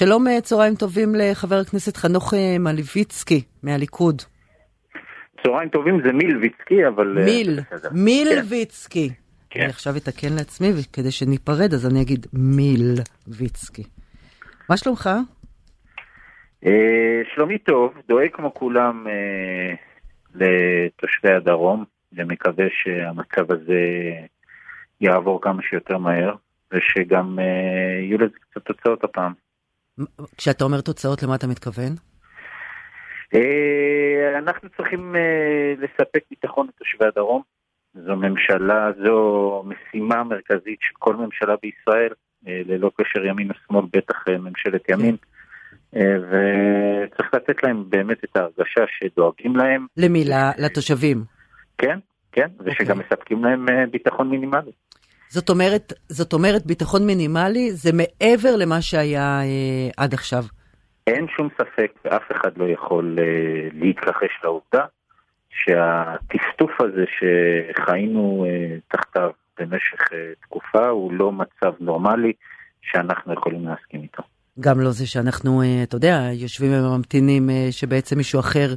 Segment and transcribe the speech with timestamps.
[0.00, 4.22] שלום, צהריים טובים לחבר הכנסת חנוך מלביצקי מהליכוד.
[5.42, 7.06] צהריים טובים זה מילביצקי, אבל...
[7.24, 7.58] מיל,
[7.92, 9.08] מילביצקי.
[9.50, 9.60] כן.
[9.60, 13.82] אני עכשיו אתקן לעצמי, וכדי שניפרד אז אני אגיד מילביצקי.
[14.70, 15.10] מה שלומך?
[16.66, 19.74] אה, שלומי טוב, דואג כמו כולם אה,
[20.34, 23.80] לתושבי הדרום, ומקווה שהמצב הזה
[25.00, 26.34] יעבור כמה שיותר מהר,
[26.72, 27.44] ושגם אה,
[28.02, 29.47] יהיו לזה קצת תוצאות הפעם.
[30.36, 31.92] כשאתה אומר תוצאות, למה אתה מתכוון?
[33.34, 37.42] אה, אנחנו צריכים אה, לספק ביטחון לתושבי הדרום.
[37.94, 42.12] זו ממשלה, זו משימה מרכזית של כל ממשלה בישראל,
[42.46, 45.16] אה, ללא קשר ימין או שמאל, בטח ממשלת ימין.
[45.92, 49.86] וצריך לתת להם באמת את ההרגשה שדואגים להם.
[49.96, 50.24] למי?
[50.58, 51.24] לתושבים.
[51.78, 51.98] כן,
[52.32, 52.90] כן, ושגם okay.
[52.90, 53.06] אוקיי.
[53.06, 54.72] מספקים להם ביטחון מינימלי.
[55.28, 60.44] זאת אומרת, זאת אומרת ביטחון מינימלי זה מעבר למה שהיה אה, עד עכשיו.
[61.06, 64.84] אין שום ספק, ואף אחד לא יכול uh, להתכחש לעובדה,
[65.50, 72.32] שהטפטוף הזה שחיינו uh, תחתיו במשך uh, תקופה הוא לא מצב נורמלי
[72.82, 74.22] שאנחנו יכולים להסכים איתו.
[74.60, 78.74] גם לא זה שאנחנו, uh, אתה יודע, יושבים וממתינים uh, שבעצם מישהו אחר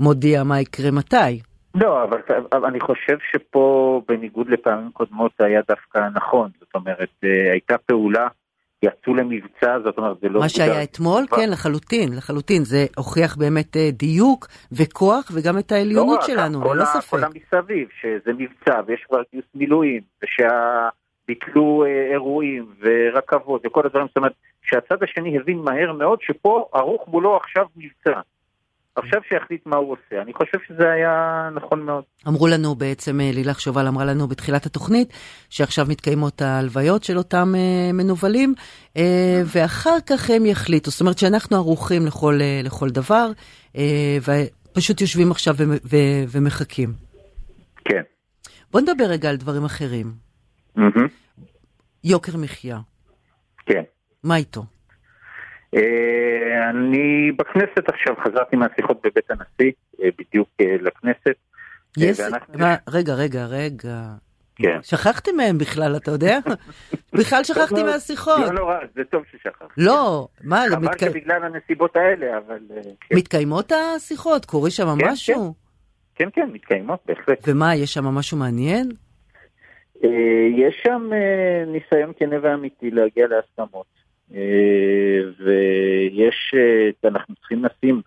[0.00, 1.40] מודיע מה יקרה מתי.
[1.74, 2.18] לא, אבל,
[2.52, 6.50] אבל אני חושב שפה, בניגוד לפעמים קודמות, זה היה דווקא נכון.
[6.60, 8.28] זאת אומרת, uh, הייתה פעולה
[8.82, 10.40] יצאו למבצע, זאת אומרת, זה לא...
[10.40, 11.36] מה שהיה אתמול, כבר...
[11.36, 12.64] כן, לחלוטין, לחלוטין.
[12.64, 17.10] זה הוכיח באמת אה, דיוק וכוח וגם את העליונות לא שלנו, ללא ספק.
[17.10, 24.16] כל המסביב, שזה מבצע ויש כבר גיוס מילואים, ושביטלו אה, אירועים ורכבות וכל הדברים, זאת
[24.16, 24.32] אומרת,
[24.62, 28.20] שהצד השני הבין מהר מאוד שפה ערוך מולו עכשיו מבצע.
[28.98, 30.22] עכשיו שיחליט מה הוא עושה.
[30.22, 32.04] אני חושב שזה היה נכון מאוד.
[32.28, 35.12] אמרו לנו בעצם, אה, לילך שובל אמרה לנו בתחילת התוכנית,
[35.50, 38.54] שעכשיו מתקיימות ההלוויות של אותם uh, מנוולים,
[38.94, 39.00] uh,
[39.54, 40.90] ואחר כך הם יחליטו.
[40.90, 43.30] זאת אומרת שאנחנו ערוכים לכל, uh, לכל דבר,
[43.72, 43.78] uh,
[44.72, 46.92] ופשוט יושבים עכשיו ו- ו- ומחכים.
[47.84, 48.02] כן.
[48.70, 50.12] בוא נדבר רגע על דברים אחרים.
[50.78, 51.08] Mm-hmm.
[52.04, 52.78] יוקר מחיה.
[53.66, 53.82] כן.
[54.24, 54.62] מה איתו?
[55.74, 61.36] אה, אני בכנסת עכשיו, חזרתי מהשיחות בבית הנשיא, אה, בדיוק אה, לכנסת.
[61.98, 62.54] יש, ואנחנו...
[62.88, 64.02] רגע, רגע, רגע.
[64.56, 64.78] כן.
[64.82, 66.38] שכחתי מהם בכלל, אתה יודע?
[67.18, 68.40] בכלל שכחתי מהשיחות.
[68.40, 69.72] לא נורא, זה טוב ששכחתי.
[69.76, 71.00] לא, מה, חבל מתק...
[71.00, 72.58] שבגלל הנסיבות האלה, אבל...
[73.00, 73.16] כן.
[73.16, 74.44] מתקיימות השיחות?
[74.44, 75.54] קורה שם כן, משהו?
[76.14, 77.38] כן, כן, כן, מתקיימות, בהחלט.
[77.46, 78.88] ומה, יש שם משהו מעניין?
[80.56, 81.10] יש שם
[81.66, 83.97] ניסיון כנה ואמיתי להגיע להסכמות.
[84.34, 88.00] אה, ויש, אה, אנחנו צריכים לשים,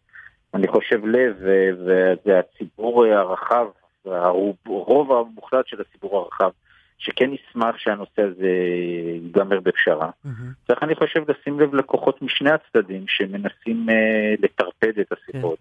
[0.54, 3.66] אני חושב, לב, וזה הציבור הרחב,
[4.06, 6.50] הרוב המוחלט של הציבור הרחב,
[6.98, 8.48] שכן ישמח שהנושא הזה
[9.24, 10.10] ייגמר בפשרה.
[10.26, 10.68] Mm-hmm.
[10.68, 13.94] צריך, אני חושב, לשים לב לכוחות משני הצדדים שמנסים uh,
[14.42, 15.58] לטרפד את הסיבות.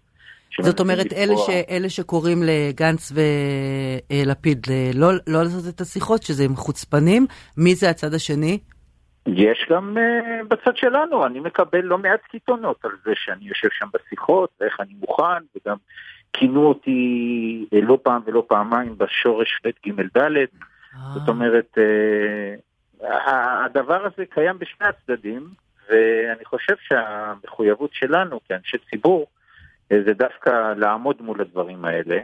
[0.57, 0.63] כן.
[0.63, 6.55] זאת אומרת, אלה, ש, אלה שקוראים לגנץ ולפיד לא, לא לעשות את השיחות, שזה הם
[6.55, 7.25] חוצפנים,
[7.57, 8.59] מי זה הצד השני?
[9.27, 13.87] יש גם uh, בצד שלנו, אני מקבל לא מעט קיתונות על זה שאני יושב שם
[13.93, 15.77] בשיחות, ואיך אני מוכן, וגם
[16.33, 20.45] כינו אותי uh, לא פעם ולא פעמיים בשורש ב' ג' ד',
[21.13, 23.05] זאת אומרת, uh,
[23.65, 25.47] הדבר הזה קיים בשני הצדדים,
[25.89, 29.27] ואני חושב שהמחויבות שלנו כאנשי ציבור,
[29.93, 32.17] uh, זה דווקא לעמוד מול הדברים האלה,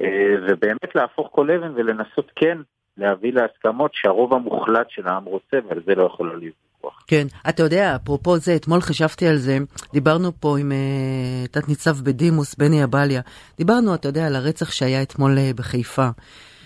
[0.00, 0.04] uh,
[0.48, 2.58] ובאמת להפוך כל אבן ולנסות כן
[2.98, 7.04] להביא להסכמות שהרוב המוחלט של העם רוצה, ועל זה לא יכול להיות ויכוח.
[7.06, 9.58] כן, אתה יודע, אפרופו זה, אתמול חשבתי על זה,
[9.92, 13.20] דיברנו פה עם uh, תת-ניצב בדימוס, בני אבליה,
[13.56, 16.08] דיברנו, אתה יודע, על הרצח שהיה אתמול uh, בחיפה.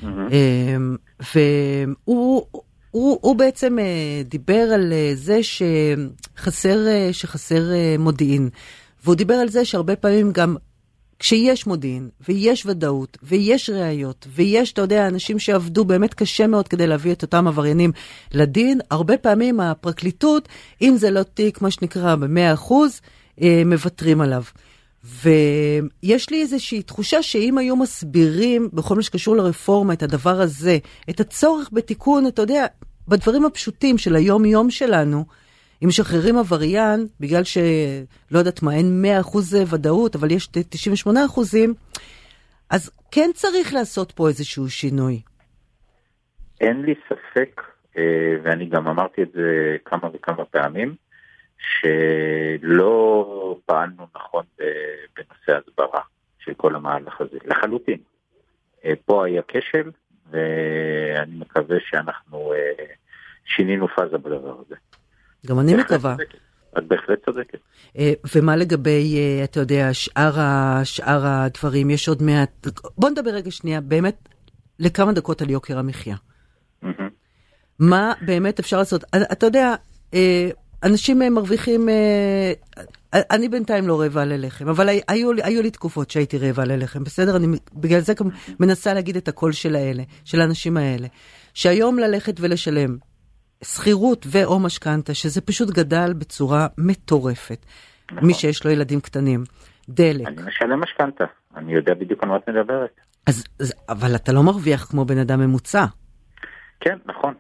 [0.03, 0.07] Mm-hmm.
[0.07, 2.47] Uh, והוא...
[2.91, 8.49] הוא, הוא בעצם uh, דיבר על uh, זה שחסר, uh, שחסר uh, מודיעין,
[9.05, 10.57] והוא דיבר על זה שהרבה פעמים גם
[11.23, 16.87] כשיש מודיעין, ויש ודאות, ויש ראיות, ויש, אתה יודע, אנשים שעבדו באמת קשה מאוד כדי
[16.87, 17.93] להביא את אותם עבריינים
[18.33, 20.49] לדין, הרבה פעמים הפרקליטות,
[20.83, 22.73] אם זה לא תיק, מה שנקרא, ב-100%,
[23.43, 24.43] אה, מוותרים עליו.
[25.05, 30.79] ויש לי איזושהי תחושה שאם היו מסבירים בכל מה שקשור לרפורמה את הדבר הזה,
[31.11, 32.67] את הצורך בתיקון, אתה יודע,
[33.09, 35.25] בדברים הפשוטים של היום-יום שלנו,
[35.83, 39.39] אם משחררים עבריין, בגלל שלא יודעת מה, אין 100%
[39.75, 40.49] ודאות, אבל יש
[41.07, 41.11] 98%,
[42.71, 45.23] אז כן צריך לעשות פה איזשהו שינוי.
[46.61, 47.63] אין לי ספק,
[47.99, 50.95] אה, ואני גם אמרתי את זה כמה וכמה פעמים,
[51.59, 54.45] שלא פעלנו נכון
[55.17, 56.01] בנושא הסברה
[56.39, 57.99] של כל המהלך הזה, לחלוטין.
[58.85, 59.91] אה, פה היה כשל,
[60.31, 62.85] ואני מקווה שאנחנו אה,
[63.45, 64.75] שינינו פאזה בדבר הזה.
[65.47, 66.17] גם אני מקווה.
[66.79, 67.59] את בהחלט צודקת.
[67.99, 70.35] אה, ומה לגבי, אה, אתה יודע, שאר,
[70.85, 71.91] שאר הדברים?
[71.91, 72.67] יש עוד מעט...
[72.99, 74.29] בוא נדבר רגע שנייה, באמת,
[74.79, 76.17] לכמה דקות על יוקר המחיה.
[77.79, 79.05] מה באמת אפשר לעשות?
[79.33, 79.75] אתה יודע,
[80.15, 80.51] אה,
[80.83, 82.53] אנשים אה, מרוויחים, אה,
[83.31, 87.37] אני בינתיים לא רעבה ללחם, אבל הי- היו, היו לי תקופות שהייתי רעבה ללחם, בסדר?
[87.37, 88.29] אני בגלל זה גם
[88.61, 91.07] מנסה להגיד את הקול של האלה, של האנשים האלה.
[91.55, 92.97] שהיום ללכת ולשלם
[93.65, 97.67] שכירות ו/או משכנתה, שזה פשוט גדל בצורה מטורפת.
[98.13, 98.27] נכון.
[98.27, 99.45] מי שיש לו ילדים קטנים,
[99.89, 100.27] דלק.
[100.27, 101.25] אני משלם משכנתה,
[101.57, 103.01] אני יודע בדיוק על מה את מדברת.
[103.27, 105.85] אז, אז, אבל אתה לא מרוויח כמו בן אדם ממוצע.
[106.81, 107.35] כן, נכון.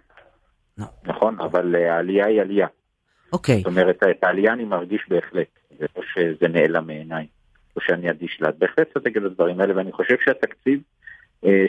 [0.78, 0.86] לא.
[1.04, 2.66] נכון, אבל אה, העלייה היא עלייה.
[3.32, 5.48] אוקיי, זאת אומרת, את העלייה אני מרגיש בהחלט.
[5.78, 7.26] זה לא שזה נעלם מעיניי,
[7.76, 8.48] או שאני אדיש לה.
[8.48, 10.80] את בהחלט צודקת בדברים האלה, ואני חושב שהתקציב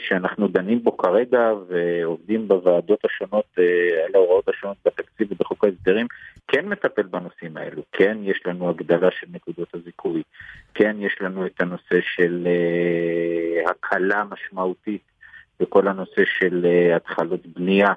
[0.07, 6.07] שאנחנו דנים בו כרגע ועובדים בוועדות השונות, אה, על ההוראות השונות בתקציב ובחוק ההסדרים,
[6.47, 7.81] כן מטפל בנושאים האלו.
[7.91, 10.23] כן, יש לנו הגדלה של נקודות הזיכוי.
[10.73, 15.01] כן, יש לנו את הנושא של אה, הקלה משמעותית
[15.59, 17.93] בכל הנושא של אה, התחלות בנייה.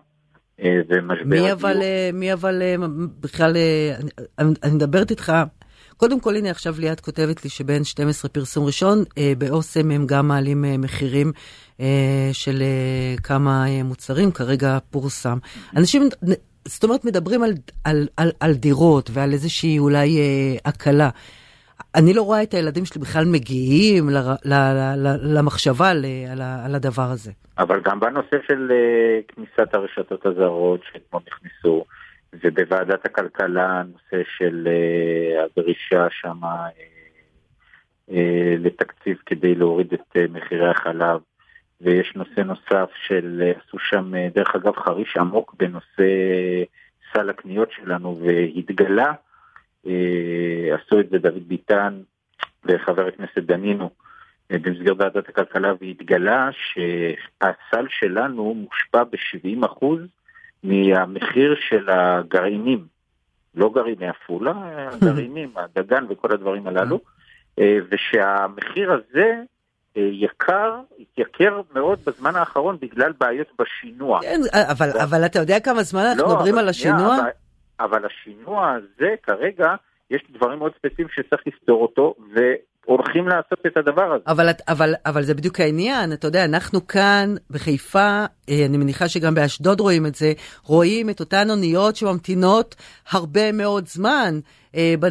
[0.62, 1.82] אה, ומשבר מי אבל.
[1.82, 2.74] אה, מי אבל אה,
[3.20, 3.96] בכלל, אה,
[4.38, 5.32] אני, אני מדברת איתך,
[5.96, 10.28] קודם כל הנה עכשיו ליאת כותבת לי שבין 12 פרסום ראשון, אה, באוסם הם גם
[10.28, 11.32] מעלים אה, מחירים
[11.80, 12.62] אה, של
[13.22, 15.38] כמה מוצרים, כרגע פורסם.
[15.76, 16.02] אנשים,
[16.64, 17.52] זאת אומרת, מדברים על,
[17.84, 20.18] על, על, על דירות ועל איזושהי אולי
[20.64, 21.10] הקלה.
[21.94, 26.42] אני לא רואה את הילדים שלי בכלל מגיעים ל, ל, ל, ל, למחשבה ל, על,
[26.64, 27.30] על הדבר הזה.
[27.58, 28.72] אבל גם בנושא של
[29.28, 31.84] כניסת הרשתות הזרות שאתמול נכנסו,
[32.32, 36.68] ובוועדת הכלכלה הנושא של אה, הדרישה שם אה,
[38.10, 41.20] אה, לתקציב כדי להוריד את מחירי החלב,
[41.80, 46.04] ויש נושא נוסף של, עשו שם דרך אגב חריש עמוק בנושא
[47.12, 49.12] סל הקניות שלנו, והתגלה,
[50.72, 52.00] עשו את זה דוד ביטן
[52.64, 53.90] וחבר הכנסת דנינו,
[54.50, 59.86] במסגרת ועדת הכלכלה והתגלה שהסל שלנו מושפע ב-70%
[60.66, 62.86] מהמחיר של הגרעינים,
[63.54, 64.52] לא גרעיני עפולה,
[64.92, 67.00] הגרעינים, הדגן וכל הדברים הללו,
[67.58, 69.32] אה, ושהמחיר הזה
[69.96, 74.20] אה, יקר, התייקר מאוד בזמן האחרון בגלל בעיות בשינוע.
[74.22, 77.16] כן, אבל, אבל אתה יודע כמה זמן אנחנו לא, מדברים אבל על השינוע?
[77.16, 77.30] אבל,
[77.80, 79.74] אבל השינוע הזה כרגע,
[80.10, 82.14] יש דברים מאוד ספציפיים שצריך לפתור אותו,
[82.88, 84.24] והולכים לעשות את הדבר הזה.
[84.26, 89.34] אבל, אבל, אבל זה בדיוק העניין, אתה יודע, אנחנו כאן בחיפה, אה, אני מניחה שגם
[89.34, 92.74] באשדוד רואים את זה, רואים את אותן אוניות שממתינות
[93.10, 94.40] הרבה מאוד זמן,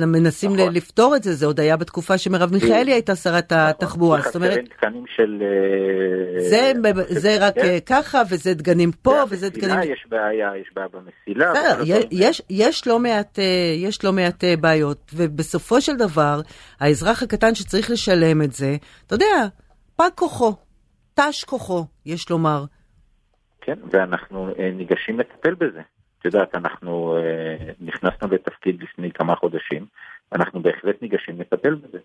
[0.08, 0.74] מנסים נכון.
[0.74, 4.60] לפתור את זה, זה עוד היה בתקופה שמרב מיכאלי הייתה שרת התחבורה, זאת אומרת,
[5.16, 5.42] של...
[5.42, 6.72] אה, זה,
[7.08, 7.62] זה רק כן.
[7.62, 9.92] אה, ככה, וזה דגנים פה, וזה דגנים...
[9.92, 11.52] יש בעיה, יש בעיה במסילה.
[11.52, 16.42] בסדר, יש, יש, לא מעט, אה, יש לא מעט אה, בעיות, ובסופו של דבר,
[16.80, 18.76] האזרח הקטן שצריך לשלם את זה,
[19.08, 19.48] אתה יודע,
[19.96, 20.54] פג כוחו,
[21.14, 22.66] תש כוחו, יש לומר.
[23.62, 25.82] כן, ואנחנו אה, ניגשים לטפל בזה.
[26.20, 27.35] את יודעת, אנחנו אה,
[27.80, 29.86] נכנסנו לתפקיד לפני כמה חודשים,
[30.34, 31.98] אנחנו בהחלט ניגשים לטפל בזה.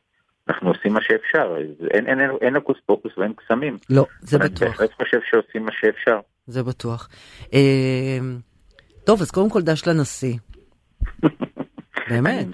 [0.48, 1.56] אנחנו עושים מה שאפשר,
[1.90, 3.78] אין, אין, אין, אין הוקוס פוקוס ואין קסמים.
[3.90, 6.20] לא, זה בטוח, אני בהחלט חושב שעושים מה שאפשר.
[6.46, 7.08] זה בטוח.
[7.54, 8.18] אה,
[9.04, 10.34] טוב, אז קודם כל דש לנשיא.
[12.10, 12.46] באמת.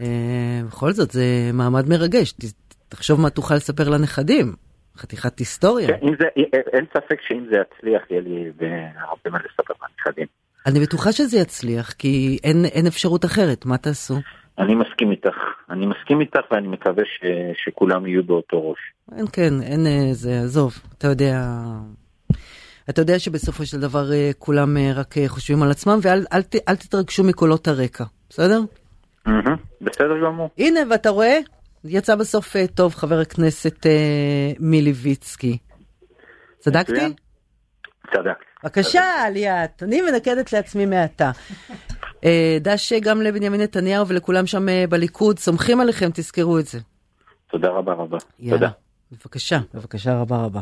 [0.00, 2.32] אה, בכל זאת, זה מעמד מרגש.
[2.32, 2.44] ת-
[2.88, 4.54] תחשוב מה תוכל לספר לנכדים.
[4.96, 5.88] חתיכת היסטוריה.
[5.88, 6.26] כן, זה,
[6.72, 8.52] אין ספק שאם זה יצליח, יהיה לי
[9.00, 10.26] הרבה מה לספר לנכדים.
[10.66, 14.14] אני בטוחה שזה יצליח, כי אין, אין אפשרות אחרת, מה תעשו?
[14.58, 15.36] אני מסכים איתך,
[15.70, 17.24] אני מסכים איתך ואני מקווה ש,
[17.64, 18.78] שכולם יהיו באותו ראש.
[19.16, 21.42] אין, כן, אין אה, זה, עזוב, אתה יודע,
[22.90, 26.76] אתה יודע שבסופו של דבר אה, כולם אה, רק חושבים על עצמם, ואל אל, אל
[26.76, 28.60] תתרגשו מקולות הרקע, בסדר?
[29.26, 30.50] מהמם, בסדר גמור.
[30.58, 31.38] הנה, ואתה רואה,
[31.84, 35.58] יצא בסוף טוב, חבר הכנסת אה, מיליביצקי.
[36.58, 36.92] צדקתי?
[36.92, 37.12] מצוין.
[38.14, 38.51] צדקת.
[38.62, 39.02] בבקשה,
[39.32, 41.30] ליאת, אני מנקדת לעצמי מעתה.
[42.24, 46.78] אה, דש גם לבנימין נתניהו ולכולם שם אה, בליכוד, סומכים עליכם, תזכרו את זה.
[47.50, 48.18] תודה רבה רבה.
[48.38, 48.70] יאללה.
[49.12, 50.60] בבקשה, בבקשה רבה רבה.